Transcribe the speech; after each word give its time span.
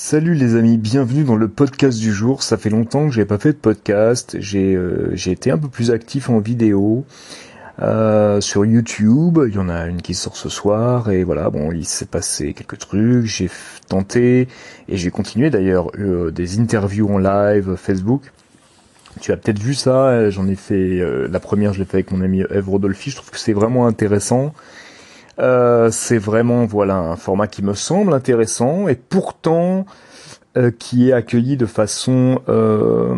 Salut 0.00 0.34
les 0.34 0.54
amis, 0.54 0.78
bienvenue 0.78 1.24
dans 1.24 1.34
le 1.34 1.48
podcast 1.48 1.98
du 1.98 2.12
jour. 2.12 2.44
Ça 2.44 2.56
fait 2.56 2.70
longtemps 2.70 3.08
que 3.08 3.12
j'ai 3.12 3.24
pas 3.24 3.36
fait 3.36 3.50
de 3.50 3.58
podcast. 3.58 4.36
J'ai 4.38 4.76
euh, 4.76 5.16
été 5.26 5.50
un 5.50 5.58
peu 5.58 5.66
plus 5.66 5.90
actif 5.90 6.30
en 6.30 6.38
vidéo 6.38 7.04
euh, 7.82 8.40
sur 8.40 8.64
YouTube. 8.64 9.40
Il 9.48 9.56
y 9.56 9.58
en 9.58 9.68
a 9.68 9.86
une 9.86 10.00
qui 10.00 10.14
sort 10.14 10.36
ce 10.36 10.48
soir 10.48 11.10
et 11.10 11.24
voilà. 11.24 11.50
Bon, 11.50 11.72
il 11.72 11.84
s'est 11.84 12.06
passé 12.06 12.52
quelques 12.52 12.78
trucs. 12.78 13.26
J'ai 13.26 13.50
tenté 13.88 14.46
et 14.88 14.96
j'ai 14.96 15.10
continué 15.10 15.50
d'ailleurs 15.50 15.90
euh, 15.98 16.30
des 16.30 16.60
interviews 16.60 17.12
en 17.12 17.18
live 17.18 17.74
Facebook. 17.74 18.30
Tu 19.20 19.32
as 19.32 19.36
peut-être 19.36 19.58
vu 19.58 19.74
ça. 19.74 20.30
J'en 20.30 20.46
ai 20.46 20.54
fait 20.54 21.02
la 21.28 21.40
première. 21.40 21.72
Je 21.72 21.80
l'ai 21.80 21.84
fait 21.84 21.96
avec 21.96 22.12
mon 22.12 22.20
ami 22.20 22.44
Eve 22.50 22.68
Rodolphi. 22.68 23.10
Je 23.10 23.16
trouve 23.16 23.30
que 23.30 23.38
c'est 23.38 23.52
vraiment 23.52 23.88
intéressant. 23.88 24.54
Euh, 25.40 25.90
c'est 25.92 26.18
vraiment 26.18 26.66
voilà 26.66 26.96
un 26.96 27.16
format 27.16 27.46
qui 27.46 27.62
me 27.62 27.74
semble 27.74 28.12
intéressant 28.12 28.88
et 28.88 28.96
pourtant 28.96 29.86
euh, 30.56 30.72
qui 30.76 31.10
est 31.10 31.12
accueilli 31.12 31.56
de 31.56 31.66
façon 31.66 32.40
euh, 32.48 33.14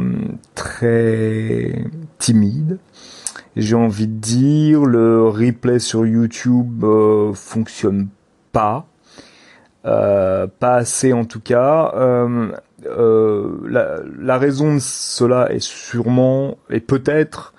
très 0.54 1.86
timide. 2.18 2.78
J'ai 3.56 3.74
envie 3.74 4.06
de 4.06 4.18
dire 4.18 4.84
le 4.84 5.26
replay 5.28 5.78
sur 5.78 6.06
YouTube 6.06 6.84
fonctionne 7.34 8.08
pas. 8.52 8.86
pas 9.82 10.50
assez 10.60 11.12
en 11.12 11.24
tout 11.24 11.40
cas. 11.40 11.92
La, 12.84 14.38
raison 14.38 14.74
de 14.74 14.78
cela 14.80 15.52
est 15.52 15.62
sûrement 15.62 16.58
et 16.70 16.80
peut-être 16.80 17.54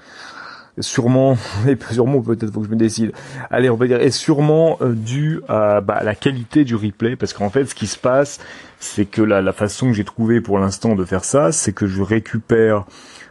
sûrement, 0.82 1.38
et 1.68 1.78
sûrement 1.92 2.22
peut-être 2.22 2.52
faut 2.52 2.62
que 2.62 2.68
je 2.68 2.72
me 2.72 2.76
décide. 2.76 3.14
Allez, 3.50 3.70
on 3.70 3.76
va 3.76 3.88
dire, 3.88 4.02
est 4.02 4.12
sûrement 4.12 4.78
euh, 4.82 4.94
dû 4.94 5.42
à 5.48 5.82
bah, 5.82 6.02
la 6.04 6.16
qualité 6.16 6.64
du 6.64 6.76
replay, 6.76 7.16
parce 7.16 7.34
qu'en 7.34 7.50
fait, 7.50 7.66
ce 7.66 7.76
qui 7.76 7.88
se 7.88 7.98
passe, 7.98 8.40
c'est 8.80 9.06
que 9.06 9.22
la, 9.22 9.42
la 9.42 9.54
façon 9.54 9.88
que 9.88 9.94
j'ai 9.94 10.04
trouvé 10.04 10.42
pour 10.42 10.60
l'instant 10.60 10.96
de 10.96 11.06
faire 11.06 11.24
ça, 11.24 11.52
c'est 11.52 11.74
que 11.74 11.88
je 11.88 12.02
récupère 12.02 12.86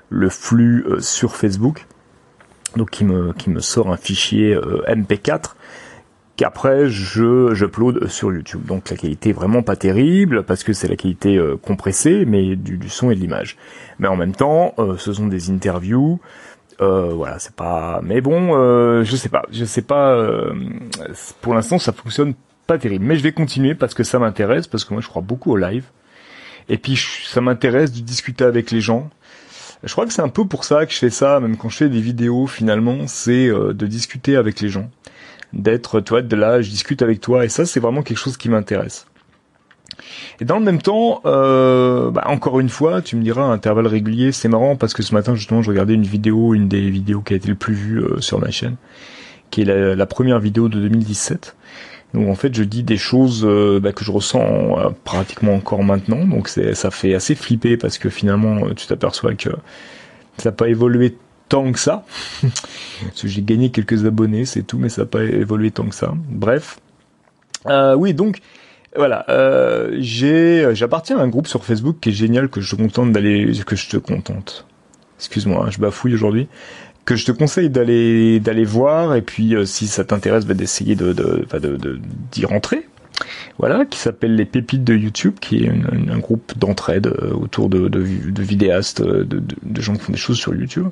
le 0.09 0.29
flux 0.29 0.85
euh, 0.89 1.01
sur 1.01 1.37
Facebook, 1.37 1.87
donc 2.77 2.91
qui 2.91 3.05
me 3.05 3.33
qui 3.33 3.51
me 3.51 3.61
sort 3.61 3.91
un 3.93 3.97
fichier 3.97 4.55
euh, 4.55 4.83
MP4 4.89 5.55
qu'après 6.37 6.89
je 6.89 7.53
j'upload 7.53 8.09
sur 8.09 8.33
YouTube. 8.33 8.65
Donc 8.65 8.91
la 8.91 8.97
qualité 8.97 9.31
est 9.31 9.35
vraiment 9.35 9.63
pas 9.63 9.77
terrible 9.77 10.45
parce 10.45 10.65
que 10.65 10.73
c'est 10.73 10.89
la 10.89 10.97
qualité 10.97 11.39
compressée 11.63 12.25
mais 12.27 12.57
du, 12.57 12.79
du, 12.79 12.89
son 12.89 13.11
et 13.11 13.15
de 13.15 13.21
l'image. 13.21 13.59
Mais 13.99 14.09
en 14.09 14.17
même 14.17 14.35
temps, 14.35 14.75
ce 14.97 15.13
sont 15.13 15.27
des 15.27 15.51
interviews 15.51 16.19
euh, 16.81 17.13
voilà, 17.13 17.39
c'est 17.39 17.55
pas. 17.55 18.01
Mais 18.03 18.21
bon, 18.21 18.57
euh, 18.57 19.05
je 19.05 19.17
sais 19.17 19.29
pas, 19.29 19.43
je 19.51 19.65
sais 19.65 19.83
pas. 19.83 20.15
Euh, 20.15 20.55
pour 21.41 21.55
l'instant, 21.55 21.79
ça 21.79 21.93
fonctionne 21.93 22.35
pas 22.67 22.79
terrible. 22.79 23.05
Mais 23.05 23.17
je 23.17 23.23
vais 23.23 23.33
continuer 23.33 23.75
parce 23.75 23.95
que 23.95 24.03
ça 24.03 24.19
m'intéresse, 24.19 24.67
parce 24.67 24.85
que 24.85 24.95
moi, 24.95 25.03
je 25.03 25.09
crois 25.09 25.23
beaucoup 25.23 25.53
au 25.53 25.57
live. 25.57 25.85
Et 26.69 26.79
puis, 26.79 26.97
ça 27.27 27.41
m'intéresse 27.41 27.93
de 27.93 28.01
discuter 28.01 28.45
avec 28.45 28.71
les 28.71 28.81
gens. 28.81 29.11
Je 29.83 29.93
crois 29.93 30.07
que 30.07 30.13
c'est 30.13 30.23
un 30.23 30.29
peu 30.29 30.47
pour 30.47 30.65
ça 30.65 30.87
que 30.87 30.93
je 30.93 30.99
fais 30.99 31.11
ça, 31.11 31.41
même 31.41 31.57
quand 31.57 31.69
je 31.69 31.77
fais 31.79 31.89
des 31.89 32.01
vidéos. 32.01 32.47
Finalement, 32.47 33.07
c'est 33.07 33.49
de 33.49 33.87
discuter 33.87 34.37
avec 34.37 34.61
les 34.61 34.69
gens, 34.69 34.91
d'être, 35.53 36.01
toi, 36.01 36.23
de 36.23 36.37
là, 36.37 36.61
je 36.61 36.71
discute 36.71 37.03
avec 37.03 37.21
toi, 37.21 37.45
et 37.45 37.49
ça, 37.49 37.65
c'est 37.65 37.81
vraiment 37.81 38.03
quelque 38.03 38.19
chose 38.19 38.37
qui 38.37 38.51
m'intéresse. 38.51 39.07
Et 40.41 40.47
dans 40.47 40.59
le 40.59 40.65
même 40.65 40.81
temps, 40.81 41.21
euh, 41.27 42.11
bah, 42.11 42.25
encore 42.27 42.61
une 42.61 42.71
fois, 42.71 43.03
tu 43.03 43.17
me 43.17 43.23
diras 43.23 43.45
à 43.45 43.49
intervalles 43.49 43.87
réguliers, 43.87 44.33
c'est 44.33 44.49
marrant 44.49 44.75
parce 44.75 44.95
que 44.95 45.03
ce 45.03 45.13
matin 45.15 45.35
justement, 45.35 45.61
je 45.61 45.71
regardais 45.71 45.95
une 45.95 46.05
vidéo, 46.05 46.55
une 46.55 46.67
des 46.67 46.89
vidéos 46.89 47.21
qui 47.21 47.35
a 47.35 47.37
été 47.37 47.49
le 47.49 47.55
plus 47.55 47.75
vue 47.75 48.03
euh, 48.03 48.21
sur 48.21 48.39
ma 48.39 48.51
chaîne, 48.51 48.77
qui 49.51 49.63
est 49.63 49.65
la, 49.65 50.07
première 50.07 50.41
vidéo 50.41 50.69
de 50.69 50.81
2017. 50.81 51.57
Donc 52.15 52.29
en 52.29 52.35
fait, 52.35 52.55
je 52.55 52.63
dis 52.63 52.83
des 52.83 52.97
choses 52.97 53.45
euh, 53.45 53.81
bah, 53.81 53.93
que 53.93 54.03
je 54.03 54.11
ressens 54.11 54.95
pratiquement 55.05 55.55
encore 55.55 55.85
maintenant. 55.85 56.25
Donc 56.25 56.49
ça 56.49 56.91
fait 56.91 57.15
assez 57.15 57.35
flipper 57.35 57.77
parce 57.77 57.99
que 57.99 58.09
finalement, 58.09 58.71
tu 58.75 58.87
t'aperçois 58.87 59.35
que 59.35 59.51
ça 60.39 60.49
n'a 60.49 60.57
pas 60.57 60.69
évolué 60.69 61.19
tant 61.51 61.71
que 61.71 61.79
ça. 61.79 62.07
parce 62.43 63.21
que 63.21 63.29
j'ai 63.29 63.43
gagné 63.43 63.71
quelques 63.71 64.07
abonnés, 64.07 64.47
c'est 64.47 64.63
tout, 64.63 64.79
mais 64.79 64.89
ça 64.89 65.03
n'a 65.03 65.07
pas 65.07 65.23
évolué 65.23 65.71
tant 65.71 65.85
que 65.85 65.95
ça. 65.95 66.15
Bref. 66.31 66.81
oui, 67.67 68.15
donc 68.15 68.41
voilà, 68.97 69.25
euh, 69.29 69.97
j'ai, 70.01 70.75
j'appartiens 70.75 71.19
à 71.19 71.23
un 71.23 71.29
groupe 71.29 71.47
sur 71.47 71.65
Facebook 71.65 71.99
qui 72.01 72.09
est 72.09 72.13
génial, 72.13 72.49
que 72.49 72.61
je 72.61 72.75
te 72.75 72.81
contente 72.81 73.13
d'aller, 73.13 73.53
que 73.65 73.77
je 73.77 73.89
te 73.89 73.97
contente. 73.97 74.67
Excuse-moi, 75.19 75.65
hein, 75.67 75.71
je 75.71 75.79
bafouille 75.79 76.15
aujourd'hui. 76.15 76.49
Que 77.05 77.17
je 77.17 77.25
te 77.25 77.33
conseille 77.33 77.71
d'aller, 77.71 78.41
d'aller 78.41 78.65
voir, 78.65 79.15
et 79.15 79.23
puis 79.23 79.55
euh, 79.55 79.65
si 79.65 79.87
ça 79.87 80.05
t'intéresse, 80.05 80.45
bah, 80.45 80.55
d'essayer 80.55 80.97
de, 80.97 81.13
de, 81.13 81.47
de, 81.59 82.01
d'y 82.33 82.45
rentrer. 82.45 82.87
Voilà, 83.61 83.85
qui 83.85 83.99
s'appelle 83.99 84.37
les 84.37 84.47
pépites 84.47 84.85
de 84.85 84.95
YouTube, 84.95 85.35
qui 85.39 85.65
est 85.65 85.69
un 85.69 86.19
groupe 86.19 86.57
d'entraide 86.57 87.09
euh, 87.09 87.35
autour 87.35 87.69
de, 87.69 88.01
vidéastes, 88.01 89.03
de, 89.03 89.23
de, 89.23 89.81
gens 89.83 89.93
qui 89.93 90.01
font 90.01 90.13
des 90.13 90.19
choses 90.19 90.39
sur 90.39 90.55
YouTube. 90.55 90.89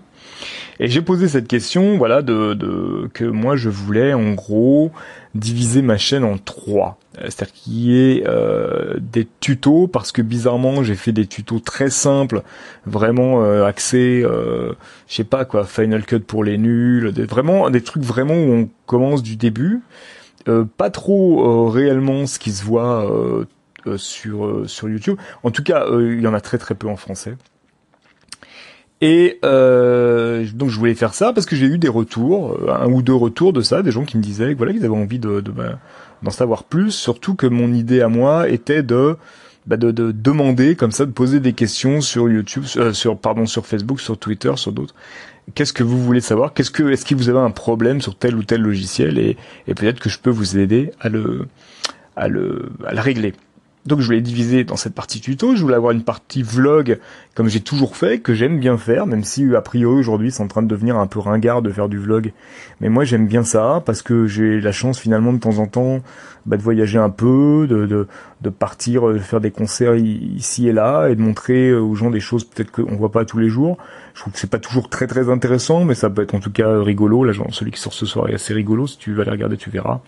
Et 0.79 0.89
j'ai 0.89 1.01
posé 1.01 1.29
cette 1.29 1.49
question, 1.49 1.97
voilà, 1.97 2.21
de, 2.21 3.09
que 3.15 3.25
moi 3.25 3.57
je 3.57 3.71
voulais 3.71 4.13
en 4.13 4.35
gros 4.35 4.93
diviser 5.35 5.81
ma 5.81 5.97
chaîne 5.97 6.25
en 6.25 6.37
trois. 6.37 6.99
Euh, 7.17 7.23
c'est-à-dire 7.25 7.55
qu'il 7.55 7.75
y 7.75 7.99
ait 7.99 8.25
euh, 8.27 8.97
des 9.01 9.27
tutos, 9.41 9.87
parce 9.89 10.13
que 10.13 10.21
bizarrement 10.21 10.83
j'ai 10.83 10.95
fait 10.95 11.13
des 11.13 11.27
tutos 11.27 11.61
très 11.61 11.89
simples, 11.89 12.43
vraiment 12.85 13.43
euh, 13.45 13.65
axés, 13.65 14.23
euh, 14.23 14.75
je 15.09 15.15
sais 15.15 15.25
pas 15.25 15.47
quoi, 15.47 15.65
Final 15.65 16.05
Cut 16.05 16.21
pour 16.21 16.45
les 16.45 16.59
nuls, 16.59 17.13
des, 17.13 17.25
vraiment 17.25 17.71
des 17.71 17.81
trucs 17.81 18.03
vraiment 18.03 18.35
où 18.35 18.53
on 18.53 18.69
commence 18.85 19.23
du 19.23 19.37
début. 19.37 19.81
Pas 20.77 20.91
trop 20.91 21.69
réellement 21.69 22.27
ce 22.27 22.39
qui 22.39 22.53
se 22.53 22.65
voit 22.65 23.07
sur 23.97 24.65
sur 24.67 24.89
YouTube. 24.89 25.17
En 25.43 25.51
tout 25.51 25.63
cas, 25.63 25.87
il 25.99 26.21
y 26.21 26.27
en 26.27 26.35
a 26.35 26.41
très 26.41 26.59
très 26.59 26.75
peu 26.75 26.89
en 26.89 26.97
français. 26.97 27.37
Et 29.01 29.39
euh, 29.45 30.45
donc 30.55 30.71
je 30.71 30.79
voulais 30.79 30.95
faire 30.95 31.15
ça 31.15 31.33
parce 31.33 31.47
que 31.47 31.55
j'ai 31.55 31.67
eu 31.67 31.79
des 31.79 31.89
retours, 31.89 32.55
euh, 32.55 32.73
un 32.73 32.91
ou 32.91 33.01
deux 33.03 33.15
retours 33.15 33.53
de 33.53 33.61
ça, 33.61 33.83
des 33.83 33.93
gens 33.93 34.05
qui 34.05 34.17
me 34.17 34.23
disaient 34.23 34.55
voilà 34.55 34.73
qu'ils 34.73 34.85
avaient 34.85 34.95
envie 34.95 35.21
de, 35.21 35.41
de 35.41 35.53
ben, 35.53 35.79
d'en 36.23 36.31
savoir 36.31 36.65
plus, 36.65 36.91
surtout 36.91 37.37
que 37.37 37.47
mon 37.47 37.73
idée 37.73 38.01
à 38.01 38.09
moi 38.09 38.49
était 38.49 38.83
de, 38.83 39.17
bah, 39.67 39.77
de, 39.77 39.93
de 39.93 40.11
demander 40.11 40.75
comme 40.75 40.91
ça, 40.91 41.07
de 41.07 41.13
poser 41.13 41.39
des 41.39 41.53
questions 41.53 42.01
sur 42.01 42.29
YouTube, 42.29 42.65
euh, 42.77 42.93
sur 42.93 43.17
pardon 43.17 43.47
sur 43.47 43.67
Facebook, 43.67 44.01
sur 44.01 44.19
Twitter, 44.19 44.53
sur 44.57 44.73
d'autres. 44.73 44.95
Qu'est-ce 45.55 45.73
que 45.73 45.83
vous 45.83 46.03
voulez 46.03 46.21
savoir? 46.21 46.53
Qu'est-ce 46.55 46.71
que 46.71 46.91
est-ce 46.91 47.05
que 47.05 47.15
vous 47.15 47.29
avez 47.29 47.39
un 47.39 47.51
problème 47.51 48.01
sur 48.01 48.17
tel 48.17 48.35
ou 48.37 48.43
tel 48.43 48.61
logiciel 48.61 49.19
et, 49.19 49.37
et 49.67 49.75
peut-être 49.75 50.01
que 50.01 50.09
je 50.09 50.19
peux 50.19 50.31
vous 50.31 50.59
aider 50.59 50.91
à 51.01 51.09
le 51.09 51.47
à 52.17 52.29
le 52.29 52.71
à 52.87 52.95
le 52.95 53.01
régler? 53.01 53.35
Donc 53.89 54.01
je 54.01 54.07
voulais 54.07 54.21
diviser 54.21 54.65
dans 54.65 54.77
cette 54.77 54.95
partie 54.95 55.19
tuto, 55.19 55.57
je 55.57 55.63
voulais 55.63 55.75
avoir 55.75 55.93
une 55.93 56.05
partie 56.05 56.43
vlog 56.43 56.99
comme 57.35 57.49
j'ai 57.49 57.61
toujours 57.61 57.97
fait, 57.97 58.19
que 58.19 58.35
j'aime 58.35 58.59
bien 58.59 58.77
faire, 58.77 59.07
même 59.07 59.25
si 59.25 59.55
a 59.55 59.63
priori 59.63 59.97
aujourd'hui 59.97 60.31
c'est 60.31 60.43
en 60.43 60.47
train 60.47 60.63
de 60.63 60.69
devenir 60.69 60.99
un 60.99 61.07
peu 61.07 61.21
ringard 61.21 61.63
de 61.63 61.71
faire 61.71 61.89
du 61.89 61.97
vlog. 61.97 62.33
Mais 62.83 62.91
moi 62.91 63.05
j'aime 63.05 63.27
bien 63.27 63.45
ça 63.45 63.83
parce 63.87 64.03
que 64.03 64.27
j'ai 64.27 64.61
la 64.61 64.73
chance 64.73 64.99
finalement 64.99 65.33
de 65.33 65.39
temps 65.39 65.59
en 65.59 65.67
temps 65.67 66.01
bah, 66.45 66.59
de 66.59 66.63
voyager 66.63 66.99
un 66.99 67.09
peu, 67.09 67.67
de, 67.67 67.87
de, 67.87 68.09
de 68.43 68.51
partir 68.51 69.09
euh, 69.09 69.19
faire 69.19 69.41
des 69.41 69.51
concerts 69.51 69.97
ici 69.97 70.69
et 70.69 70.73
là 70.73 71.09
et 71.09 71.17
de 71.17 71.23
montrer 71.23 71.73
aux 71.73 71.95
gens 71.95 72.11
des 72.11 72.21
choses 72.21 72.45
peut-être 72.45 72.71
qu'on 72.71 72.97
voit 72.97 73.11
pas 73.11 73.25
tous 73.25 73.39
les 73.39 73.49
jours. 73.49 73.79
Je 74.13 74.21
trouve 74.21 74.35
que 74.35 74.39
c'est 74.39 74.51
pas 74.51 74.59
toujours 74.59 74.91
très 74.91 75.07
très 75.07 75.31
intéressant, 75.31 75.85
mais 75.85 75.95
ça 75.95 76.11
peut 76.11 76.23
être 76.23 76.35
en 76.35 76.41
tout 76.41 76.53
cas 76.53 76.79
rigolo. 76.83 77.25
Là, 77.25 77.33
celui 77.53 77.71
qui 77.71 77.81
sort 77.81 77.95
ce 77.95 78.05
soir 78.05 78.29
est 78.29 78.35
assez 78.35 78.53
rigolo. 78.53 78.87
Si 78.87 78.99
tu 78.99 79.15
vas 79.15 79.23
aller 79.23 79.31
regarder, 79.31 79.57
tu 79.57 79.71
verras. 79.71 80.01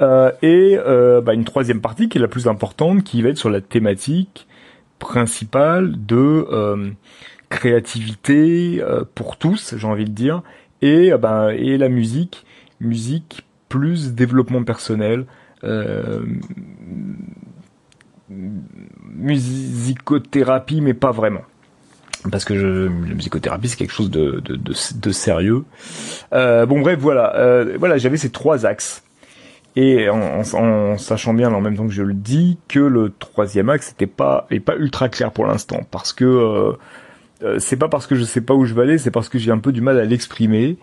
Euh, 0.00 0.30
et 0.42 0.76
euh, 0.78 1.20
bah, 1.20 1.34
une 1.34 1.44
troisième 1.44 1.80
partie 1.80 2.08
qui 2.08 2.18
est 2.18 2.20
la 2.20 2.28
plus 2.28 2.48
importante, 2.48 3.02
qui 3.04 3.22
va 3.22 3.30
être 3.30 3.38
sur 3.38 3.50
la 3.50 3.60
thématique 3.60 4.46
principale 4.98 5.94
de 6.06 6.46
euh, 6.50 6.90
créativité 7.48 8.82
pour 9.14 9.36
tous, 9.36 9.74
j'ai 9.76 9.86
envie 9.86 10.04
de 10.04 10.10
dire, 10.10 10.42
et 10.82 11.12
bah, 11.12 11.54
et 11.54 11.78
la 11.78 11.88
musique, 11.88 12.44
musique 12.80 13.46
plus 13.68 14.12
développement 14.14 14.64
personnel, 14.64 15.26
musicothérapie, 19.16 20.80
mais 20.80 20.94
pas 20.94 21.12
vraiment. 21.12 21.42
Parce 22.30 22.44
que 22.44 22.56
je, 22.56 22.86
la 22.86 23.14
musicothérapie 23.14 23.68
c'est 23.68 23.76
quelque 23.76 23.92
chose 23.92 24.10
de, 24.10 24.40
de, 24.40 24.56
de, 24.56 24.72
de 25.00 25.10
sérieux. 25.12 25.64
Euh, 26.32 26.66
bon 26.66 26.80
bref 26.80 26.98
voilà, 26.98 27.36
euh, 27.36 27.76
voilà 27.78 27.98
j'avais 27.98 28.16
ces 28.16 28.30
trois 28.30 28.66
axes 28.66 29.04
et 29.76 30.08
en, 30.08 30.96
sachant 30.96 31.34
bien 31.34 31.52
en 31.52 31.60
même 31.60 31.76
temps 31.76 31.86
que 31.86 31.92
je 31.92 32.02
le 32.02 32.14
dis 32.14 32.58
que 32.66 32.80
le 32.80 33.12
troisième 33.18 33.68
axe 33.68 33.90
n'était 33.90 34.06
pas 34.06 34.46
est 34.50 34.60
pas 34.60 34.74
ultra 34.76 35.10
clair 35.10 35.32
pour 35.32 35.46
l'instant. 35.46 35.80
Parce 35.90 36.14
que 36.14 36.24
euh, 36.24 36.72
euh, 37.42 37.58
c'est 37.58 37.76
pas 37.76 37.88
parce 37.88 38.06
que 38.06 38.14
je 38.14 38.24
sais 38.24 38.40
pas 38.40 38.54
où 38.54 38.64
je 38.64 38.74
vais 38.74 38.82
aller, 38.82 38.98
c'est 38.98 39.10
parce 39.10 39.28
que 39.28 39.38
j'ai 39.38 39.50
un 39.50 39.58
peu 39.58 39.72
du 39.72 39.82
mal 39.82 39.98
à 40.00 40.04
l'exprimer. 40.04 40.78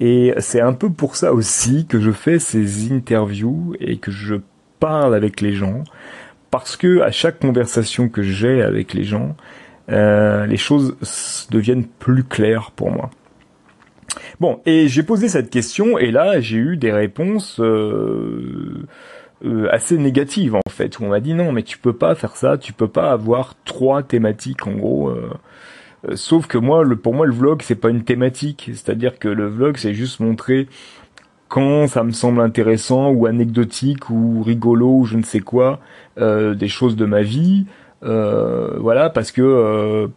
Et 0.00 0.32
c'est 0.38 0.60
un 0.60 0.72
peu 0.72 0.90
pour 0.90 1.16
ça 1.16 1.32
aussi 1.34 1.86
que 1.86 2.00
je 2.00 2.10
fais 2.10 2.38
ces 2.38 2.92
interviews 2.92 3.74
et 3.80 3.98
que 3.98 4.10
je 4.10 4.36
parle 4.80 5.14
avec 5.14 5.40
les 5.40 5.52
gens. 5.52 5.84
Parce 6.50 6.76
que 6.76 7.00
à 7.02 7.10
chaque 7.10 7.40
conversation 7.40 8.08
que 8.08 8.22
j'ai 8.22 8.62
avec 8.62 8.94
les 8.94 9.04
gens, 9.04 9.36
euh, 9.90 10.46
les 10.46 10.56
choses 10.56 10.96
deviennent 11.50 11.84
plus 11.84 12.24
claires 12.24 12.70
pour 12.74 12.90
moi. 12.90 13.10
Bon, 14.40 14.60
et 14.66 14.86
j'ai 14.86 15.02
posé 15.02 15.28
cette 15.28 15.50
question 15.50 15.98
et 15.98 16.12
là 16.12 16.40
j'ai 16.40 16.58
eu 16.58 16.76
des 16.76 16.92
réponses 16.92 17.58
euh, 17.58 18.86
euh, 19.44 19.68
assez 19.72 19.98
négative 19.98 20.54
en 20.54 20.70
fait 20.70 21.00
où 21.00 21.04
on 21.04 21.08
m'a 21.08 21.18
dit 21.18 21.34
non 21.34 21.50
mais 21.50 21.64
tu 21.64 21.76
peux 21.76 21.92
pas 21.92 22.14
faire 22.14 22.36
ça 22.36 22.56
tu 22.56 22.72
peux 22.72 22.86
pas 22.86 23.10
avoir 23.10 23.56
trois 23.64 24.04
thématiques 24.04 24.64
en 24.68 24.74
gros 24.74 25.08
euh, 25.08 25.30
sauf 26.14 26.46
que 26.46 26.56
moi 26.56 26.84
pour 27.02 27.14
moi 27.14 27.26
le 27.26 27.32
vlog 27.32 27.62
c'est 27.62 27.74
pas 27.74 27.90
une 27.90 28.04
thématique. 28.04 28.70
C'est-à-dire 28.74 29.18
que 29.18 29.26
le 29.26 29.48
vlog 29.48 29.76
c'est 29.76 29.94
juste 29.94 30.20
montrer 30.20 30.68
quand 31.48 31.88
ça 31.88 32.04
me 32.04 32.12
semble 32.12 32.40
intéressant 32.40 33.10
ou 33.10 33.26
anecdotique 33.26 34.08
ou 34.08 34.42
rigolo 34.42 34.98
ou 34.98 35.04
je 35.04 35.16
ne 35.16 35.24
sais 35.24 35.40
quoi 35.40 35.80
des 36.16 36.68
choses 36.68 36.94
de 36.94 37.06
ma 37.06 37.22
vie. 37.22 37.66
Voilà 38.02 39.10
parce 39.10 39.32
que 39.32 40.08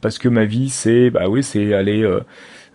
parce 0.00 0.18
que 0.18 0.28
ma 0.28 0.46
vie 0.46 0.70
c'est 0.70 1.10
bah 1.10 1.28
oui 1.28 1.44
c'est 1.44 1.74
aller 1.74 2.04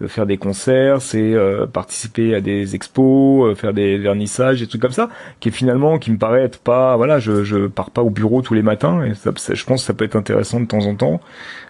faire 0.06 0.28
des 0.28 0.38
concerts, 0.38 1.02
c'est 1.02 1.34
euh, 1.34 1.66
participer 1.66 2.36
à 2.36 2.42
des 2.42 2.76
expos, 2.76 3.50
euh, 3.50 3.56
faire 3.56 3.74
des 3.74 3.98
vernissages, 3.98 4.60
des 4.60 4.68
trucs 4.68 4.82
comme 4.82 4.92
ça, 4.92 5.10
qui 5.40 5.50
finalement 5.50 5.98
qui 5.98 6.12
me 6.12 6.18
paraît 6.18 6.44
être 6.44 6.60
pas, 6.60 6.96
voilà, 6.98 7.18
je 7.18 7.44
je 7.44 7.68
pars 7.68 7.90
pas 7.90 8.04
au 8.04 8.12
bureau 8.12 8.42
tous 8.44 8.54
les 8.54 8.62
matins 8.62 9.04
et 9.04 9.16
ça, 9.16 9.32
je 9.36 9.64
pense 9.66 9.82
que 9.82 9.88
ça 9.88 9.94
peut 9.94 10.06
être 10.06 10.16
intéressant 10.16 10.60
de 10.60 10.66
temps 10.66 10.86
en 10.86 10.96
temps 10.96 11.20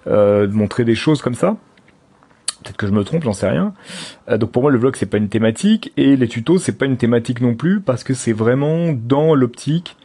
euh, 0.07 0.45
de 0.47 0.53
montrer 0.53 0.83
des 0.83 0.95
choses 0.95 1.21
comme 1.21 1.35
ça. 1.35 1.55
Peut-être 2.63 2.77
que 2.77 2.87
je 2.87 2.91
me 2.91 3.03
trompe, 3.03 3.23
j'en 3.23 3.33
sais 3.33 3.47
rien. 3.47 3.73
donc 4.27 4.51
pour 4.51 4.63
moi 4.63 4.71
le 4.71 4.77
vlog 4.77 4.95
c'est 4.97 5.05
pas 5.05 5.17
une 5.17 5.29
thématique 5.29 5.93
et 5.95 6.17
les 6.17 6.27
tutos 6.27 6.57
c'est 6.57 6.77
pas 6.77 6.85
une 6.85 6.97
thématique 6.97 7.39
non 7.39 7.55
plus 7.55 7.79
parce 7.79 8.03
que 8.03 8.13
c'est 8.13 8.33
vraiment 8.33 8.91
dans 8.91 9.35
l'optique 9.35 9.95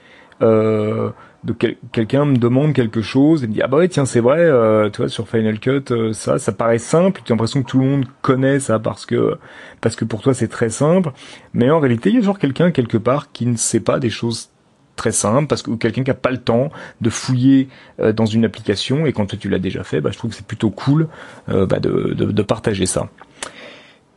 euh, 0.43 1.11
de 1.44 1.55
quelqu'un 1.91 2.25
me 2.25 2.37
demande 2.37 2.73
quelque 2.73 3.03
chose 3.03 3.43
et 3.43 3.49
me 3.49 3.53
dit 3.53 3.62
ah 3.62 3.67
bah 3.67 3.79
ouais 3.79 3.89
tiens 3.89 4.05
c'est 4.05 4.21
vrai 4.21 4.39
euh, 4.39 4.91
tu 4.91 4.99
vois 4.99 5.09
sur 5.09 5.29
Final 5.29 5.59
Cut 5.59 5.83
euh, 5.91 6.12
ça 6.12 6.39
ça 6.39 6.53
paraît 6.53 6.79
simple 6.79 7.21
tu 7.25 7.33
as 7.33 7.35
l'impression 7.35 7.62
que 7.62 7.69
tout 7.69 7.81
le 7.81 7.85
monde 7.85 8.05
connaît 8.21 8.61
ça 8.61 8.79
parce 8.79 9.06
que 9.06 9.39
parce 9.81 9.97
que 9.97 10.05
pour 10.05 10.23
toi 10.23 10.35
c'est 10.35 10.49
très 10.49 10.71
simple. 10.71 11.11
Mais 11.53 11.71
en 11.71 11.81
réalité 11.81 12.11
il 12.11 12.15
y 12.15 12.19
a 12.19 12.21
toujours 12.21 12.39
quelqu'un 12.39 12.71
quelque 12.71 12.97
part 12.97 13.33
qui 13.33 13.47
ne 13.47 13.56
sait 13.56 13.81
pas 13.81 13.99
des 13.99 14.11
choses 14.11 14.50
très 14.94 15.11
simples 15.11 15.49
parce 15.49 15.62
que 15.62 15.73
quelqu'un 15.73 16.05
qui 16.05 16.12
a 16.12 16.15
pas 16.15 16.31
le 16.31 16.39
temps 16.39 16.71
de 17.00 17.11
fouiller 17.11 17.69
euh, 17.99 18.12
dans 18.12 18.27
une 18.27 18.44
application. 18.44 19.05
Et 19.06 19.12
quand 19.12 19.37
tu 19.37 19.49
l'as 19.49 19.59
déjà 19.59 19.83
fait 19.83 20.00
bah 20.00 20.11
je 20.12 20.19
trouve 20.19 20.31
que 20.31 20.37
c'est 20.37 20.47
plutôt 20.47 20.71
cool 20.71 21.09
bah, 21.49 21.81
de, 21.81 22.15
de, 22.15 22.27
de 22.27 22.43
partager 22.43 22.87
ça. 22.87 23.09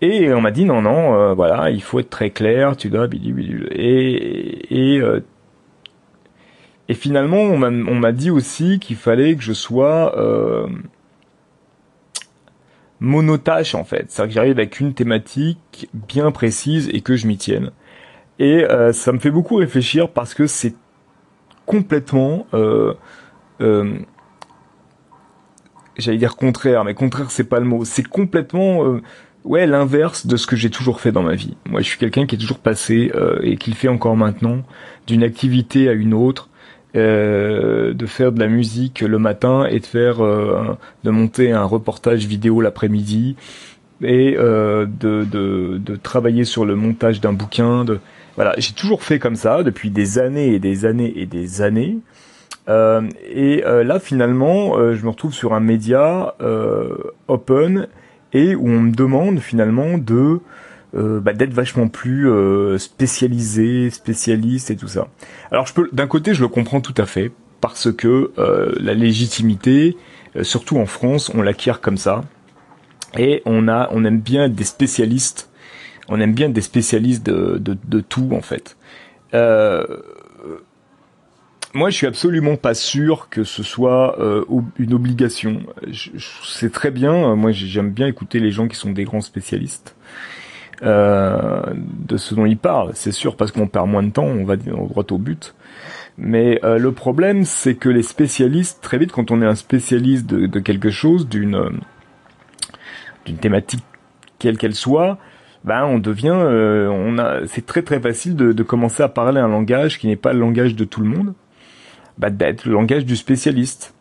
Et 0.02 0.32
on 0.32 0.42
m'a 0.42 0.52
dit 0.52 0.66
non 0.66 0.84
non 0.84 1.34
voilà 1.34 1.72
il 1.72 1.82
faut 1.82 2.00
être 2.00 2.12
très 2.12 2.30
clair 2.30 2.78
tu 2.78 2.90
dois 2.90 3.08
et 3.72 4.96
et 4.96 5.02
et 6.88 6.94
finalement, 6.94 7.42
on 7.42 7.96
m'a 7.96 8.12
dit 8.12 8.30
aussi 8.30 8.80
qu'il 8.80 8.96
fallait 8.96 9.36
que 9.36 9.42
je 9.42 9.54
sois 9.54 10.18
euh, 10.20 10.68
monotache 13.00 13.76
en 13.76 13.84
fait. 13.84 14.06
C'est-à-dire 14.10 14.30
que 14.30 14.36
j'arrive 14.36 14.58
avec 14.58 14.80
une 14.80 14.94
thématique 14.94 15.90
bien 15.94 16.32
précise 16.32 16.90
et 16.94 17.02
que 17.02 17.16
je 17.16 17.28
m'y 17.28 17.38
tienne. 17.38 17.72
Et 18.40 18.64
euh, 18.66 18.92
ça 18.94 19.12
me 19.12 19.20
fait 19.20 19.32
beaucoup 19.32 19.56
réfléchir 19.56 20.10
parce 20.10 20.34
que 20.34 20.48
c'est 20.48 20.76
complètement... 21.66 22.48
Euh, 22.54 22.94
euh 23.62 23.98
J'allais 25.98 26.18
dire 26.18 26.36
contraire, 26.36 26.84
mais 26.84 26.94
contraire 26.94 27.32
c'est 27.32 27.46
pas 27.46 27.60
le 27.60 27.66
mot. 27.66 27.86
C'est 27.86 28.06
complètement... 28.06 28.86
Euh, 28.86 29.02
ouais, 29.46 29.66
l'inverse 29.66 30.28
de 30.28 30.36
ce 30.36 30.46
que 30.46 30.58
j'ai 30.58 30.70
toujours 30.70 31.00
fait 31.00 31.14
dans 31.14 31.24
ma 31.24 31.36
vie. 31.36 31.56
Moi, 31.70 31.80
je 31.80 31.88
suis 31.88 31.98
quelqu'un 31.98 32.26
qui 32.26 32.36
est 32.36 32.38
toujours 32.38 32.60
passé 32.60 33.14
et 33.44 33.56
qui 33.56 33.70
le 33.70 33.78
fait 33.78 33.88
encore 33.88 34.18
maintenant 34.18 34.64
d'une 35.08 35.24
activité 35.24 35.88
à 35.88 35.94
une 35.94 36.14
autre, 36.14 36.50
euh, 36.96 37.94
de 37.94 38.06
faire 38.06 38.32
de 38.32 38.40
la 38.40 38.48
musique 38.48 39.02
le 39.02 39.20
matin 39.20 39.66
et 39.66 39.80
de 39.80 39.86
faire 39.86 40.24
euh, 40.24 40.78
de 41.04 41.10
monter 41.12 41.52
un 41.52 41.66
reportage 41.66 42.26
vidéo 42.26 42.62
l'après-midi 42.62 43.36
et 44.02 44.36
euh, 44.38 44.86
de, 44.86 45.26
de, 45.26 45.78
de, 45.78 45.96
travailler 45.98 46.46
sur 46.46 46.66
le 46.66 46.76
montage 46.76 47.20
d'un 47.20 47.34
bouquin. 47.34 47.84
De... 47.84 48.00
Voilà, 48.36 48.54
j'ai 48.60 48.74
toujours 48.74 49.04
fait 49.04 49.20
comme 49.20 49.36
ça 49.36 49.62
depuis 49.62 49.90
des 49.90 50.20
années 50.20 50.54
et 50.54 50.60
des 50.60 50.86
années 50.86 51.12
et 51.18 51.26
des 51.26 51.62
années. 51.62 51.98
et 52.68 53.64
là, 53.66 54.00
finalement, 54.00 54.94
je 54.94 55.04
me 55.04 55.10
retrouve 55.10 55.34
sur 55.34 55.54
un 55.54 55.60
média 55.60 56.34
open 57.28 57.88
et 58.34 58.56
où 58.56 58.70
on 58.70 58.80
me 58.82 58.92
demande 58.92 59.40
finalement 59.40 59.98
de 59.98 60.40
euh, 60.96 61.20
bah, 61.20 61.34
d'être 61.34 61.54
vachement 61.54 61.90
plus 61.90 62.30
euh, 62.30 62.78
spécialisé, 62.78 63.90
spécialiste 63.90 64.72
et 64.72 64.78
tout 64.78 64.88
ça. 64.88 65.10
Alors 65.52 65.68
je 65.68 65.74
peux, 65.74 65.90
d'un 65.92 66.08
côté, 66.08 66.34
je 66.34 66.42
le 66.42 66.48
comprends 66.48 66.80
tout 66.80 66.94
à 66.98 67.06
fait 67.06 67.32
parce 67.60 67.92
que 67.92 68.32
euh, 68.38 68.74
la 68.80 68.94
légitimité, 68.94 69.98
surtout 70.42 70.78
en 70.78 70.86
France, 70.86 71.32
on 71.34 71.42
l'acquiert 71.42 71.82
comme 71.82 71.98
ça 71.98 72.24
et 73.18 73.42
on 73.46 73.68
a, 73.68 73.90
on 73.92 74.06
aime 74.06 74.20
bien 74.20 74.48
des 74.48 74.64
spécialistes. 74.64 75.50
On 76.08 76.22
aime 76.22 76.34
bien 76.34 76.50
des 76.50 76.62
spécialistes 76.62 77.26
de, 77.26 77.58
de, 77.58 77.76
de 77.84 78.00
tout 78.00 78.30
en 78.32 78.42
fait. 78.42 78.78
moi, 81.74 81.90
je 81.90 81.96
suis 81.96 82.08
absolument 82.08 82.56
pas 82.56 82.74
sûr 82.74 83.28
que 83.30 83.44
ce 83.44 83.64
soit 83.64 84.18
une 84.78 84.94
obligation. 84.94 85.62
C'est 86.44 86.72
très 86.72 86.92
bien. 86.92 87.36
Moi, 87.36 87.52
j'aime 87.52 87.92
bien 87.92 88.08
écouter 88.08 88.40
les 88.40 88.52
gens 88.52 88.70
qui 88.70 88.78
sont 88.78 88.92
des 88.92 89.04
grands 89.04 89.22
spécialistes. 89.22 89.96
Euh, 90.84 91.62
de 91.74 92.18
ce 92.18 92.36
dont 92.36 92.46
il 92.46 92.58
parle, 92.58 92.92
c'est 92.94 93.12
sûr, 93.12 93.38
parce 93.38 93.52
qu'on 93.52 93.68
perd 93.68 93.90
moins 93.90 94.04
de 94.04 94.10
temps, 94.10 94.26
on 94.26 94.44
va 94.44 94.58
droit 94.58 95.06
au 95.12 95.18
but. 95.18 95.56
Mais 96.18 96.60
euh, 96.64 96.78
le 96.78 96.92
problème, 96.92 97.46
c'est 97.46 97.76
que 97.76 97.90
les 97.90 98.04
spécialistes, 98.04 98.80
très 98.82 98.98
vite, 98.98 99.12
quand 99.12 99.32
on 99.32 99.42
est 99.42 99.46
un 99.46 99.56
spécialiste 99.56 100.26
de, 100.28 100.60
quelque 100.60 100.90
chose, 100.90 101.28
d'une 101.28 101.56
euh, 101.56 101.70
d'une 103.26 103.38
thématique 103.38 103.84
quelle 104.38 104.58
qu'elle 104.58 104.76
soit, 104.76 105.18
ben 105.64 105.84
on 105.86 105.98
devient, 105.98 106.30
on 106.30 107.18
a, 107.18 107.48
c'est 107.48 107.66
très 107.66 107.82
très 107.82 108.00
facile 108.00 108.36
de, 108.36 108.52
de, 108.52 108.64
commencer 108.64 109.02
à 109.02 109.08
parler 109.10 109.40
un 109.40 109.48
langage 109.48 109.98
qui 109.98 110.08
n'est 110.08 110.16
pas 110.16 110.34
le 110.34 110.40
langage 110.40 110.76
de 110.76 110.84
tout 110.84 111.02
le 111.02 111.08
monde, 111.08 111.34
bah, 112.20 112.30
d'être 112.30 112.66
le 112.66 112.74
langage 112.74 113.06
du 113.06 113.16
spécialiste 113.16 113.95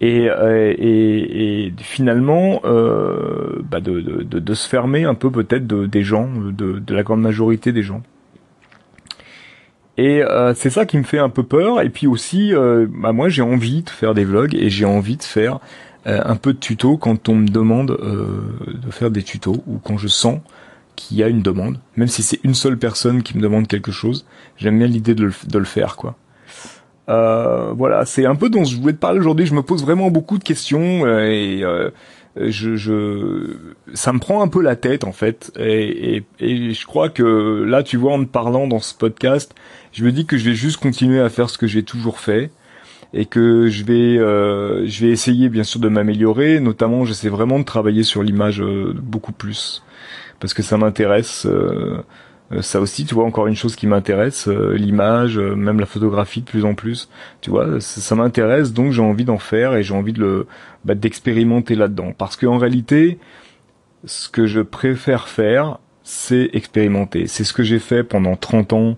et, 0.00 0.28
euh, 0.28 0.74
et, 0.76 1.66
et, 1.66 1.72
finalement 1.78 2.60
euh, 2.64 3.62
bah 3.70 3.80
de, 3.80 4.00
de, 4.00 4.38
de, 4.38 4.54
se 4.54 4.68
fermer 4.68 5.04
un 5.04 5.14
peu 5.14 5.30
peut-être 5.30 5.66
de, 5.66 5.86
des 5.86 6.02
gens, 6.02 6.28
de, 6.36 6.78
de 6.78 6.94
la 6.94 7.02
grande 7.02 7.22
majorité 7.22 7.72
des 7.72 7.82
gens. 7.82 8.02
Et 9.98 10.22
euh, 10.22 10.52
c'est 10.54 10.70
ça 10.70 10.84
qui 10.84 10.98
me 10.98 11.02
fait 11.02 11.18
un 11.18 11.30
peu 11.30 11.42
peur. 11.42 11.80
Et 11.80 11.88
puis 11.88 12.06
aussi, 12.06 12.54
euh, 12.54 12.86
bah 12.90 13.12
moi 13.12 13.28
j'ai 13.28 13.42
envie 13.42 13.82
de 13.82 13.90
faire 13.90 14.14
des 14.14 14.24
vlogs 14.24 14.54
et 14.54 14.68
j'ai 14.68 14.84
envie 14.84 15.16
de 15.16 15.22
faire 15.22 15.60
euh, 16.06 16.20
un 16.24 16.36
peu 16.36 16.52
de 16.52 16.58
tutos 16.58 16.98
quand 16.98 17.28
on 17.28 17.36
me 17.36 17.48
demande 17.48 17.96
de 17.96 18.90
faire 18.90 19.10
des 19.10 19.22
tutos 19.22 19.62
ou 19.66 19.78
quand 19.78 19.96
je 19.96 20.08
sens 20.08 20.40
qu'il 20.96 21.16
y 21.16 21.22
a 21.22 21.28
une 21.28 21.42
demande. 21.42 21.78
Même 21.96 22.08
si 22.08 22.22
c'est 22.22 22.40
une 22.44 22.54
seule 22.54 22.78
personne 22.78 23.22
qui 23.22 23.36
me 23.36 23.42
demande 23.42 23.66
quelque 23.66 23.92
chose, 23.92 24.26
j'aime 24.58 24.78
bien 24.78 24.86
l'idée 24.86 25.14
de 25.14 25.30
de 25.48 25.58
le 25.58 25.64
faire 25.64 25.96
quoi. 25.96 26.16
Euh, 27.08 27.72
voilà, 27.72 28.04
c'est 28.04 28.26
un 28.26 28.34
peu 28.34 28.48
dont 28.48 28.64
je 28.64 28.76
voulais 28.76 28.92
te 28.92 28.98
parler 28.98 29.18
aujourd'hui. 29.18 29.46
Je 29.46 29.54
me 29.54 29.62
pose 29.62 29.82
vraiment 29.82 30.10
beaucoup 30.10 30.38
de 30.38 30.44
questions 30.44 31.06
euh, 31.06 31.24
et 31.24 31.62
euh, 31.62 31.90
je, 32.36 32.76
je, 32.76 33.56
ça 33.94 34.12
me 34.12 34.18
prend 34.18 34.42
un 34.42 34.48
peu 34.48 34.60
la 34.60 34.76
tête 34.76 35.04
en 35.04 35.12
fait. 35.12 35.52
Et, 35.58 36.16
et, 36.16 36.24
et, 36.40 36.74
je 36.74 36.86
crois 36.86 37.08
que 37.08 37.64
là, 37.64 37.82
tu 37.82 37.96
vois, 37.96 38.12
en 38.12 38.24
te 38.24 38.28
parlant 38.28 38.66
dans 38.66 38.80
ce 38.80 38.94
podcast, 38.94 39.54
je 39.92 40.04
me 40.04 40.12
dis 40.12 40.26
que 40.26 40.36
je 40.36 40.48
vais 40.48 40.56
juste 40.56 40.78
continuer 40.78 41.20
à 41.20 41.28
faire 41.28 41.48
ce 41.48 41.58
que 41.58 41.66
j'ai 41.66 41.82
toujours 41.82 42.18
fait 42.18 42.50
et 43.14 43.24
que 43.24 43.68
je 43.68 43.84
vais, 43.84 44.18
euh, 44.18 44.86
je 44.86 45.06
vais 45.06 45.12
essayer 45.12 45.48
bien 45.48 45.64
sûr 45.64 45.80
de 45.80 45.88
m'améliorer. 45.88 46.60
Notamment, 46.60 47.04
j'essaie 47.04 47.28
vraiment 47.28 47.58
de 47.60 47.64
travailler 47.64 48.02
sur 48.02 48.22
l'image 48.22 48.60
beaucoup 48.60 49.32
plus 49.32 49.84
parce 50.40 50.54
que 50.54 50.62
ça 50.62 50.76
m'intéresse. 50.76 51.46
Euh, 52.52 52.62
ça 52.62 52.80
aussi, 52.80 53.04
tu 53.04 53.14
vois, 53.14 53.24
encore 53.24 53.46
une 53.46 53.56
chose 53.56 53.76
qui 53.76 53.86
m'intéresse, 53.86 54.48
euh, 54.48 54.74
l'image, 54.74 55.38
euh, 55.38 55.54
même 55.54 55.80
la 55.80 55.86
photographie 55.86 56.40
de 56.40 56.46
plus 56.46 56.64
en 56.64 56.74
plus. 56.74 57.08
Tu 57.40 57.50
vois, 57.50 57.80
ça, 57.80 58.14
m'intéresse, 58.14 58.72
donc 58.72 58.92
j'ai 58.92 59.02
envie 59.02 59.24
d'en 59.24 59.38
faire 59.38 59.74
et 59.74 59.82
j'ai 59.82 59.94
envie 59.94 60.12
de 60.12 60.20
le 60.20 60.46
bah, 60.84 60.94
d'expérimenter 60.94 61.74
là-dedans. 61.74 62.12
Parce 62.16 62.36
qu'en 62.36 62.58
réalité, 62.58 63.18
ce 64.04 64.28
que 64.28 64.46
je 64.46 64.60
préfère 64.60 65.28
faire, 65.28 65.78
c'est 66.02 66.50
expérimenter. 66.52 67.26
C'est 67.26 67.44
ce 67.44 67.52
que 67.52 67.62
j'ai 67.64 67.80
fait 67.80 68.04
pendant 68.04 68.36
30 68.36 68.72
ans, 68.72 68.96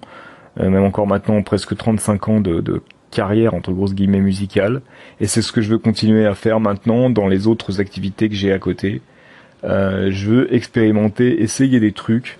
même 0.59 0.83
encore 0.83 1.07
maintenant 1.07 1.40
presque 1.43 1.76
35 1.76 2.28
ans 2.28 2.40
de, 2.40 2.61
de 2.61 2.83
carrière 3.11 3.55
entre 3.55 3.73
grosses 3.73 3.95
guillemets 3.95 4.21
musicale. 4.21 4.83
Et 5.21 5.26
c'est 5.26 5.43
ce 5.43 5.52
que 5.52 5.61
je 5.61 5.71
veux 5.71 5.78
continuer 5.78 6.26
à 6.26 6.35
faire 6.35 6.61
maintenant 6.61 7.11
dans 7.11 7.28
les 7.28 7.47
autres 7.47 7.81
activités 7.81 8.28
que 8.28 8.35
j'ai 8.35 8.52
à 8.52 8.59
côté. 8.59 9.00
Euh, 9.64 10.11
je 10.11 10.31
veux 10.31 10.55
expérimenter, 10.55 11.43
essayer 11.43 11.81
des 11.81 11.93
trucs 11.93 12.38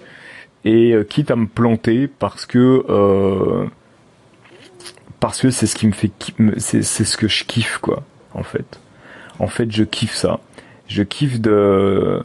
et 0.65 0.93
euh, 0.93 1.05
quitte 1.05 1.31
à 1.31 1.37
me 1.37 1.47
planter 1.47 2.09
parce 2.09 2.47
que 2.47 2.85
euh, 2.89 3.67
parce 5.21 5.41
que 5.41 5.51
c'est 5.51 5.67
ce 5.67 5.77
qui 5.77 5.87
me 5.87 5.93
fait 5.93 6.11
c'est 6.59 6.83
c'est 6.83 7.05
ce 7.05 7.17
que 7.17 7.29
je 7.29 7.45
kiffe 7.45 7.79
quoi 7.79 8.03
en 8.35 8.43
fait. 8.43 8.81
En 9.39 9.49
fait 9.49 9.71
je 9.71 9.85
kiffe 9.85 10.15
ça. 10.15 10.41
Je 10.87 11.03
kiffe 11.03 11.41
de 11.41 12.23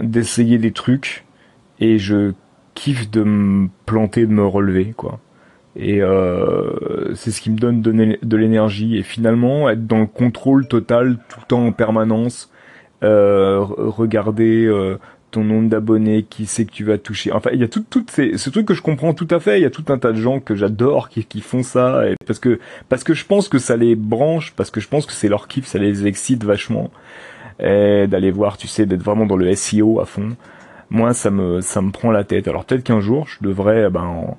d'essayer 0.00 0.58
des 0.58 0.72
trucs 0.72 1.24
et 1.80 1.98
je 1.98 2.32
kiffe 2.74 3.10
de 3.10 3.22
me 3.22 3.68
planter 3.86 4.26
de 4.26 4.32
me 4.32 4.46
relever 4.46 4.92
quoi. 4.96 5.20
Et 5.76 6.02
euh, 6.02 7.14
c'est 7.14 7.30
ce 7.30 7.40
qui 7.40 7.50
me 7.50 7.58
donne 7.58 7.80
de, 7.82 8.36
l'énergie. 8.36 8.96
Et 8.96 9.02
finalement 9.02 9.70
être 9.70 9.86
dans 9.86 10.00
le 10.00 10.06
contrôle 10.06 10.66
total 10.66 11.18
tout 11.28 11.40
le 11.40 11.46
temps 11.46 11.64
en 11.64 11.72
permanence 11.72 12.50
euh, 13.04 13.60
regarder 13.60 14.64
euh, 14.66 14.98
ton 15.30 15.44
nombre 15.44 15.68
d'abonnés, 15.68 16.24
qui 16.28 16.46
c'est 16.46 16.64
que 16.64 16.72
tu 16.72 16.84
vas 16.84 16.98
toucher. 16.98 17.32
Enfin, 17.32 17.50
il 17.52 17.60
y 17.60 17.64
a 17.64 17.68
tout, 17.68 17.84
tout 17.88 18.04
ces, 18.08 18.38
ce 18.38 18.50
truc 18.50 18.66
que 18.66 18.74
je 18.74 18.82
comprends 18.82 19.14
tout 19.14 19.28
à 19.30 19.40
fait. 19.40 19.58
Il 19.58 19.62
y 19.62 19.66
a 19.66 19.70
tout 19.70 19.84
un 19.88 19.98
tas 19.98 20.12
de 20.12 20.20
gens 20.20 20.40
que 20.40 20.54
j'adore 20.54 21.08
qui, 21.08 21.24
qui 21.24 21.40
font 21.40 21.62
ça, 21.62 22.08
et 22.08 22.14
parce 22.26 22.38
que 22.38 22.58
parce 22.88 23.04
que 23.04 23.14
je 23.14 23.24
pense 23.24 23.48
que 23.48 23.58
ça 23.58 23.76
les 23.76 23.94
branche, 23.94 24.52
parce 24.56 24.70
que 24.70 24.80
je 24.80 24.88
pense 24.88 25.06
que 25.06 25.12
c'est 25.12 25.28
leur 25.28 25.48
kiff, 25.48 25.66
ça 25.66 25.78
les 25.78 26.06
excite 26.06 26.44
vachement, 26.44 26.90
d'aller 27.60 28.30
voir, 28.30 28.56
tu 28.56 28.68
sais, 28.68 28.86
d'être 28.86 29.02
vraiment 29.02 29.26
dans 29.26 29.36
le 29.36 29.54
SEO 29.54 30.00
à 30.00 30.06
fond. 30.06 30.36
Moi, 30.90 31.12
ça 31.12 31.30
me 31.30 31.60
ça 31.60 31.82
me 31.82 31.90
prend 31.90 32.10
la 32.10 32.24
tête. 32.24 32.48
Alors 32.48 32.64
peut-être 32.64 32.84
qu'un 32.84 33.00
jour, 33.00 33.26
je 33.28 33.46
devrais, 33.46 33.90
ben, 33.90 34.36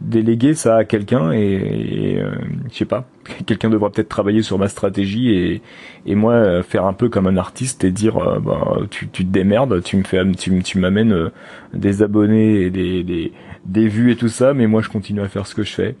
déléguer 0.00 0.54
ça 0.54 0.76
à 0.76 0.84
quelqu'un 0.84 1.32
et, 1.32 2.18
euh, 2.18 2.30
je 2.70 2.76
sais 2.76 2.84
pas, 2.84 3.08
quelqu'un 3.46 3.70
devra 3.70 3.90
peut-être 3.90 4.08
travailler 4.08 4.42
sur 4.42 4.58
ma 4.58 4.68
stratégie 4.68 5.30
et, 5.30 5.62
et 6.06 6.14
moi 6.14 6.32
euh, 6.34 6.62
faire 6.62 6.86
un 6.86 6.92
peu 6.92 7.08
comme 7.08 7.26
un 7.26 7.36
artiste 7.36 7.84
et 7.84 7.90
dire 7.90 8.16
euh, 8.18 8.38
bah, 8.40 8.76
tu, 8.90 9.08
tu 9.08 9.24
te 9.24 9.30
démerdes, 9.30 9.82
tu 9.82 9.96
me 9.96 10.04
fais 10.04 10.22
tu, 10.32 10.62
tu 10.62 10.78
m'amènes 10.78 11.30
des 11.74 12.02
abonnés 12.02 12.62
et 12.62 12.70
des, 12.70 13.02
des, 13.02 13.32
des 13.64 13.88
vues 13.88 14.12
et 14.12 14.16
tout 14.16 14.28
ça, 14.28 14.54
mais 14.54 14.66
moi 14.66 14.82
je 14.82 14.88
continue 14.88 15.20
à 15.20 15.28
faire 15.28 15.46
ce 15.46 15.54
que 15.54 15.62
je 15.62 15.72
fais. 15.72 15.96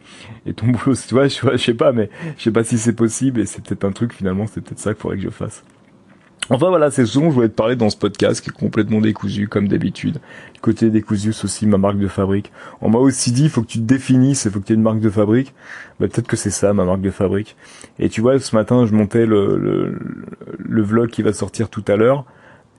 Et 0.46 0.52
ton 0.52 0.66
boulot, 0.66 0.96
tu 0.96 1.14
vois, 1.14 1.28
je, 1.28 1.40
je 1.52 1.56
sais 1.56 1.74
pas, 1.74 1.92
mais 1.92 2.10
je 2.38 2.44
sais 2.44 2.52
pas 2.52 2.64
si 2.64 2.78
c'est 2.78 2.94
possible 2.94 3.40
et 3.40 3.46
c'est 3.46 3.62
peut-être 3.64 3.84
un 3.84 3.92
truc 3.92 4.12
finalement, 4.12 4.46
c'est 4.46 4.60
peut-être 4.60 4.78
ça 4.78 4.94
qu'il 4.94 5.02
faudrait 5.02 5.16
que 5.16 5.24
je 5.24 5.30
fasse. 5.30 5.64
Enfin 6.48 6.68
voilà, 6.68 6.90
c'est 6.90 7.04
ce 7.06 7.18
dont 7.18 7.30
je 7.30 7.34
voulais 7.34 7.48
te 7.48 7.54
parler 7.54 7.74
dans 7.74 7.90
ce 7.90 7.96
podcast 7.96 8.40
qui 8.40 8.50
est 8.50 8.52
complètement 8.52 9.00
décousu 9.00 9.48
comme 9.48 9.66
d'habitude. 9.66 10.20
Côté 10.60 10.90
décousu, 10.90 11.32
c'est 11.32 11.44
aussi 11.44 11.66
ma 11.66 11.76
marque 11.76 11.98
de 11.98 12.06
fabrique. 12.06 12.52
On 12.80 12.88
m'a 12.88 12.98
aussi 12.98 13.32
dit, 13.32 13.48
faut 13.48 13.62
que 13.62 13.66
tu 13.66 13.78
te 13.78 13.84
définisses, 13.84 14.44
il 14.44 14.52
faut 14.52 14.60
que 14.60 14.66
tu 14.66 14.72
aies 14.72 14.76
une 14.76 14.82
marque 14.82 15.00
de 15.00 15.10
fabrique. 15.10 15.54
Bah, 15.98 16.06
peut-être 16.06 16.28
que 16.28 16.36
c'est 16.36 16.50
ça 16.50 16.72
ma 16.72 16.84
marque 16.84 17.00
de 17.00 17.10
fabrique. 17.10 17.56
Et 17.98 18.08
tu 18.08 18.20
vois, 18.20 18.38
ce 18.38 18.54
matin, 18.54 18.86
je 18.86 18.94
montais 18.94 19.26
le, 19.26 19.56
le, 19.58 19.98
le 20.58 20.82
vlog 20.82 21.10
qui 21.10 21.22
va 21.22 21.32
sortir 21.32 21.68
tout 21.68 21.84
à 21.88 21.96
l'heure 21.96 22.24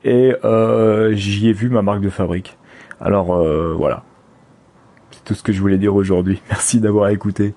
et 0.04 0.34
euh, 0.46 1.14
j'y 1.14 1.50
ai 1.50 1.54
vu 1.54 1.70
ma 1.70 1.82
marque 1.82 2.02
de 2.02 2.10
fabrique. 2.10 2.58
Alors 3.02 3.36
euh, 3.36 3.74
voilà, 3.78 4.04
c'est 5.12 5.24
tout 5.26 5.34
ce 5.34 5.44
que 5.44 5.52
je 5.52 5.60
voulais 5.60 5.78
dire 5.78 5.94
aujourd'hui. 5.94 6.42
Merci 6.50 6.80
d'avoir 6.80 7.10
écouté. 7.10 7.54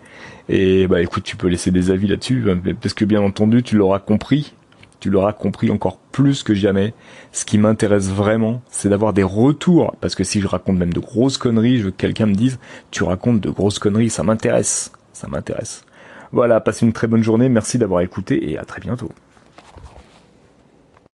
Et 0.49 0.89
bah 0.89 1.01
écoute, 1.01 1.23
tu 1.23 1.37
peux 1.37 1.47
laisser 1.47 1.71
des 1.71 1.91
avis 1.91 2.09
là-dessus, 2.09 2.45
parce 2.81 2.95
que 2.95 3.05
bien 3.05 3.23
entendu, 3.23 3.63
tu 3.63 3.77
l'auras 3.77 4.01
compris 4.01 4.55
tu 5.01 5.11
l'auras 5.11 5.33
compris 5.33 5.71
encore 5.71 5.99
plus 6.13 6.43
que 6.43 6.55
jamais. 6.55 6.95
Ce 7.33 7.45
qui 7.45 7.59
m'intéresse 7.59 8.09
vraiment, 8.09 8.63
c'est 8.71 8.89
d'avoir 8.89 9.13
des 9.13 9.23
retours. 9.23 9.97
Parce 10.01 10.15
que 10.15 10.25
si 10.25 10.41
je 10.41 10.47
raconte 10.47 10.77
même 10.77 10.93
de 10.93 11.01
grosses 11.01 11.39
conneries, 11.39 11.79
je 11.79 11.85
veux 11.85 11.91
que 11.91 11.97
quelqu'un 11.97 12.27
me 12.27 12.35
dise, 12.35 12.59
tu 12.91 13.03
racontes 13.03 13.41
de 13.41 13.51
grosses 13.51 13.79
conneries, 13.79 14.11
ça 14.11 14.23
m'intéresse. 14.23 14.93
Ça 15.13 15.27
m'intéresse. 15.27 15.85
Voilà, 16.33 16.61
passez 16.61 16.87
une 16.87 16.93
très 16.93 17.09
bonne 17.09 17.23
journée, 17.23 17.49
merci 17.49 17.79
d'avoir 17.79 18.03
écouté 18.03 18.51
et 18.51 18.59
à 18.59 18.65
très 18.65 18.81
bientôt. 18.81 19.11